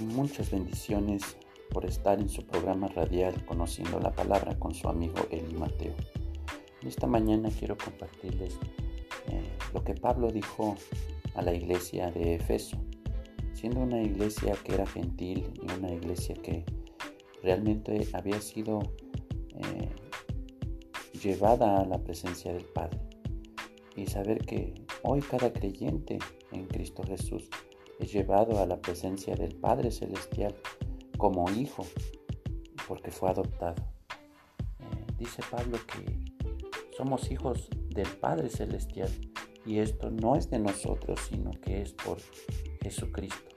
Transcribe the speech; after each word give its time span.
Muchas 0.00 0.52
bendiciones 0.52 1.36
por 1.70 1.84
estar 1.84 2.20
en 2.20 2.28
su 2.28 2.46
programa 2.46 2.86
radial 2.86 3.44
Conociendo 3.44 3.98
la 3.98 4.12
Palabra 4.12 4.56
con 4.56 4.72
su 4.72 4.88
amigo 4.88 5.16
Eli 5.32 5.54
Mateo. 5.54 5.92
Esta 6.86 7.08
mañana 7.08 7.50
quiero 7.50 7.76
compartirles 7.76 8.54
eh, 9.26 9.42
lo 9.74 9.82
que 9.82 9.94
Pablo 9.94 10.30
dijo 10.30 10.76
a 11.34 11.42
la 11.42 11.52
iglesia 11.52 12.12
de 12.12 12.36
Efeso, 12.36 12.76
siendo 13.54 13.80
una 13.80 14.00
iglesia 14.00 14.54
que 14.64 14.74
era 14.74 14.86
gentil 14.86 15.52
y 15.60 15.72
una 15.72 15.90
iglesia 15.90 16.36
que 16.36 16.64
realmente 17.42 18.06
había 18.12 18.40
sido 18.40 18.78
eh, 19.56 19.88
llevada 21.20 21.80
a 21.80 21.84
la 21.84 21.98
presencia 21.98 22.52
del 22.52 22.66
Padre. 22.66 23.00
Y 23.96 24.06
saber 24.06 24.38
que 24.46 24.74
hoy 25.02 25.20
cada 25.22 25.52
creyente 25.52 26.20
en 26.52 26.66
Cristo 26.68 27.02
Jesús 27.02 27.50
es 27.98 28.12
llevado 28.12 28.60
a 28.60 28.66
la 28.66 28.80
presencia 28.80 29.34
del 29.34 29.54
Padre 29.54 29.90
Celestial 29.90 30.54
como 31.16 31.50
hijo, 31.50 31.86
porque 32.86 33.10
fue 33.10 33.30
adoptado. 33.30 33.82
Eh, 34.80 35.12
dice 35.18 35.42
Pablo 35.50 35.78
que 35.86 36.18
somos 36.96 37.30
hijos 37.30 37.68
del 37.90 38.08
Padre 38.18 38.48
Celestial 38.48 39.10
y 39.66 39.80
esto 39.80 40.10
no 40.10 40.36
es 40.36 40.48
de 40.50 40.58
nosotros, 40.58 41.20
sino 41.28 41.50
que 41.60 41.82
es 41.82 41.92
por 41.92 42.18
Jesucristo. 42.82 43.54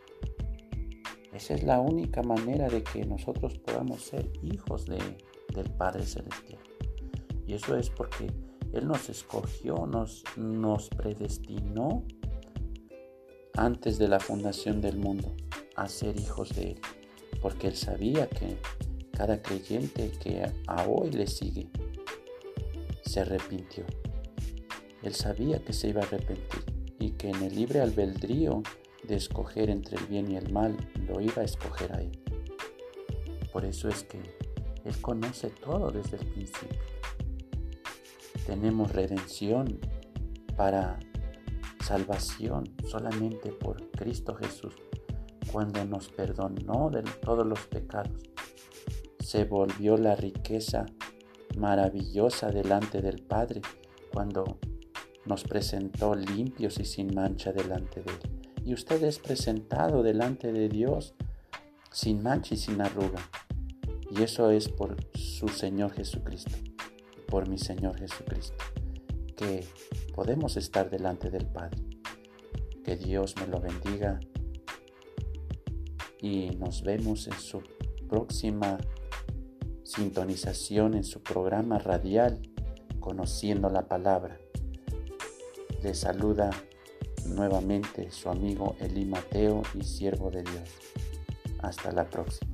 Esa 1.34 1.54
es 1.54 1.64
la 1.64 1.80
única 1.80 2.22
manera 2.22 2.68
de 2.68 2.84
que 2.84 3.06
nosotros 3.06 3.58
podamos 3.60 4.02
ser 4.04 4.30
hijos 4.44 4.86
de, 4.86 5.00
del 5.56 5.72
Padre 5.72 6.04
Celestial. 6.04 6.62
Y 7.48 7.54
eso 7.54 7.78
es 7.78 7.90
porque 7.90 8.28
Él 8.74 8.88
nos 8.88 9.10
escogió, 9.10 9.88
nos, 9.88 10.24
nos 10.36 10.90
predestinó 10.90 12.04
antes 13.56 13.98
de 13.98 14.08
la 14.08 14.20
fundación 14.20 14.82
del 14.82 14.98
mundo 14.98 15.36
a 15.76 15.88
ser 15.88 16.20
hijos 16.20 16.56
de 16.56 16.72
Él, 16.72 16.82
porque 17.42 17.68
Él 17.68 17.76
sabía 17.76 18.28
que 18.28 18.58
cada 19.12 19.42
creyente 19.42 20.12
que 20.22 20.44
a 20.68 20.88
hoy 20.88 21.12
le 21.12 21.28
sigue 21.28 21.68
se 23.04 23.22
arrepintió. 23.22 23.86
Él 25.04 25.14
sabía 25.14 25.64
que 25.64 25.74
se 25.74 25.90
iba 25.90 26.02
a 26.02 26.06
arrepentir 26.06 26.64
y 27.00 27.12
que 27.12 27.30
en 27.30 27.44
el 27.44 27.56
libre 27.56 27.82
albedrío 27.82 28.62
de 29.04 29.16
escoger 29.16 29.70
entre 29.70 29.98
el 29.98 30.06
bien 30.06 30.32
y 30.32 30.38
el 30.38 30.52
mal 30.52 30.78
lo 31.08 31.20
iba 31.20 31.42
a 31.42 31.46
escoger 31.46 31.92
a 31.94 32.02
Él. 32.02 32.12
Por 33.52 33.66
eso 33.66 33.90
es 33.90 34.04
que 34.04 34.20
Él 34.86 35.02
conoce 35.02 35.50
todo 35.50 35.92
desde 35.92 36.18
el 36.18 36.26
principio. 36.28 36.80
Tenemos 38.46 38.92
redención 38.92 39.80
para 40.56 41.00
salvación 41.92 42.64
solamente 42.88 43.52
por 43.52 43.92
Cristo 43.92 44.34
Jesús, 44.36 44.74
cuando 45.52 45.84
nos 45.84 46.08
perdonó 46.08 46.90
de 46.90 47.04
todos 47.04 47.46
los 47.46 47.68
pecados. 47.68 48.14
Se 49.20 49.44
volvió 49.44 49.98
la 49.98 50.16
riqueza 50.16 50.86
maravillosa 51.58 52.50
delante 52.50 53.02
del 53.02 53.22
Padre 53.22 53.60
cuando 54.14 54.58
nos 55.26 55.44
presentó 55.44 56.16
limpios 56.16 56.80
y 56.80 56.86
sin 56.86 57.14
mancha 57.14 57.52
delante 57.52 58.02
de 58.02 58.12
Él. 58.12 58.64
Y 58.64 58.74
usted 58.74 59.04
es 59.04 59.20
presentado 59.20 60.02
delante 60.02 60.54
de 60.54 60.70
Dios 60.70 61.14
sin 61.92 62.24
mancha 62.24 62.54
y 62.54 62.58
sin 62.58 62.80
arruga. 62.80 63.20
Y 64.10 64.24
eso 64.24 64.50
es 64.50 64.70
por 64.70 64.96
su 65.14 65.50
Señor 65.50 65.92
Jesucristo, 65.92 66.56
por 67.28 67.50
mi 67.50 67.58
Señor 67.58 67.98
Jesucristo, 67.98 68.64
que 69.36 69.66
podemos 70.14 70.58
estar 70.58 70.90
delante 70.90 71.30
del 71.30 71.46
Padre. 71.48 71.84
Que 72.84 72.96
Dios 72.96 73.36
me 73.40 73.48
lo 73.48 73.60
bendiga 73.60 74.20
y 76.20 76.52
nos 76.52 76.84
vemos 76.84 77.28
en 77.28 77.40
su 77.40 77.62
próxima 78.08 78.78
sintonización 79.84 80.94
en 80.94 81.04
su 81.04 81.22
programa 81.22 81.78
radial 81.78 82.42
Conociendo 83.00 83.70
la 83.70 83.88
Palabra. 83.88 84.38
Le 85.82 85.94
saluda 85.96 86.52
nuevamente 87.26 88.12
su 88.12 88.30
amigo 88.30 88.76
Eli 88.80 89.06
Mateo 89.06 89.64
y 89.74 89.84
siervo 89.84 90.30
de 90.30 90.44
Dios. 90.44 90.70
Hasta 91.60 91.92
la 91.92 92.10
próxima. 92.10 92.51